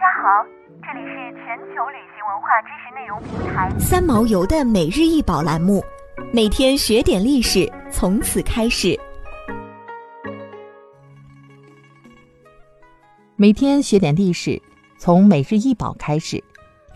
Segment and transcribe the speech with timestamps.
[0.00, 0.42] 家好，
[0.80, 5.84] 这里是全球旅行文化知识内容平台三毛游的每日一宝栏目，
[6.32, 8.98] 每天学点历史，从此开始。
[13.36, 14.58] 每天学点历史，
[14.96, 16.42] 从每日一宝开始。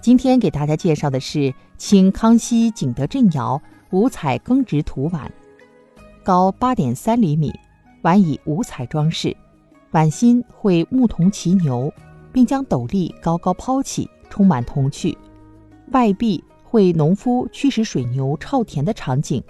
[0.00, 3.61] 今天给大家介绍的是清康熙景德镇窑
[3.91, 5.30] 五彩耕织图碗，
[6.23, 7.52] 高八点三厘米，
[8.00, 9.36] 碗以五彩装饰，
[9.91, 11.93] 碗心绘牧童骑牛，
[12.35, 15.17] 并将斗笠高高抛起，充满童趣。
[15.93, 19.43] 外壁绘农夫驱使水牛操田的场景。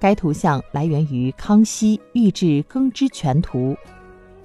[0.00, 3.58] 该图像来源于康熙《御制耕织全图》，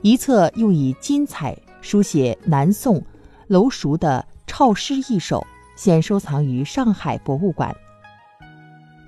[0.02, 3.02] 一侧又以金彩书写南宋
[3.48, 4.26] 楼熟的。
[4.50, 7.76] 抄诗一首，现收藏于上海博物馆。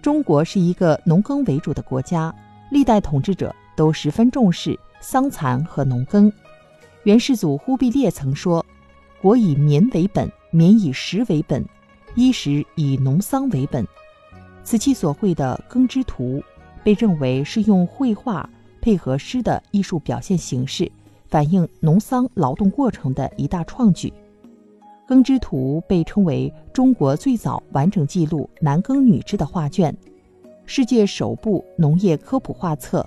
[0.01, 2.31] 中国是一个农耕为主的国家，
[2.69, 6.31] 历代统治者都十分重视桑蚕和农耕。
[7.03, 8.63] 元世祖忽必烈曾说
[9.21, 11.65] ：“国以民为本，民以食为本，
[12.15, 13.85] 衣食以农桑为本。”
[14.63, 16.41] 此期所绘的耕织图，
[16.83, 18.49] 被认为是用绘画
[18.81, 20.89] 配合诗的艺术表现形式，
[21.27, 24.13] 反映农桑劳动过程的一大创举。
[25.07, 29.95] 耕织图被称为中国最早完整记录男耕女织的画卷，
[30.65, 33.03] 世界首部农业科普画册，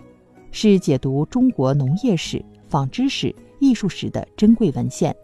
[0.51, 5.15] 是解读中国农业史、纺织史、艺术史的珍贵文献。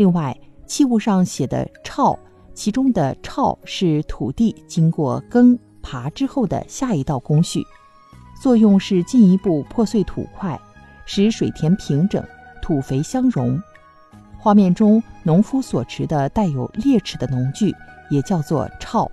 [0.00, 0.34] 另外，
[0.66, 2.18] 器物上写的“澅”，
[2.56, 7.62] 其中的“澅”是土地经过耕耙之后的下一道工序，
[8.40, 10.58] 作用是进一步破碎土块，
[11.04, 12.24] 使水田平整，
[12.62, 13.62] 土肥相融。
[14.38, 17.70] 画面中，农夫所持的带有裂齿的农具
[18.08, 19.06] 也叫做澅。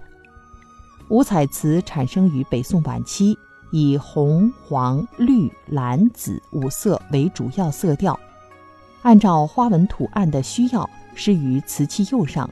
[1.09, 3.38] 五彩瓷产生于北宋晚期，
[3.73, 8.17] 以红、黄、绿、蓝、紫五色为主要色调，
[9.02, 12.50] 按照花纹图案的需要施于瓷器釉上，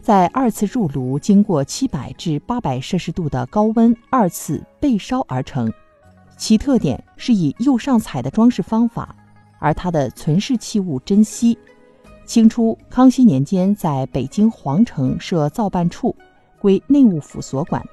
[0.00, 5.72] 在二次入炉经过七百至八百摄氏度的高温二次焙烧而成。
[6.36, 9.14] 其特点是以釉上彩的装饰方法。
[9.62, 11.58] 而它的存世器物珍稀。
[12.24, 16.16] 清初康熙年间，在北京皇城设造办处，
[16.58, 17.84] 归内务府所管。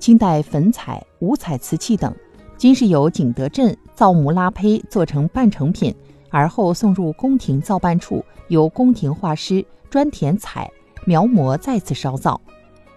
[0.00, 2.12] 清代粉彩、五彩瓷器等，
[2.58, 5.94] 均是由景德镇造模拉胚做成半成品，
[6.30, 10.70] 而后送入宫廷造办处，由宫廷画师专填彩、
[11.04, 12.40] 描摹，再次烧造。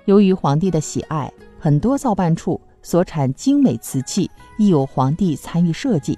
[0.05, 6.17] 由于皇帝的喜爱，很多造办处所产精美瓷器亦有皇帝参与设计。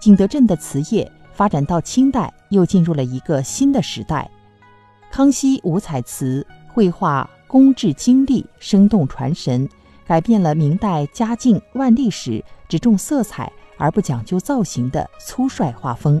[0.00, 4.30] 景德镇的瓷业发展到清代，又进入了一个新的时代。
[5.10, 9.68] 康熙五彩瓷绘画工致精丽，生动传神，
[10.04, 16.20] 改变了明代嘉靖、万历时只重色彩而不讲究造型的粗率画风。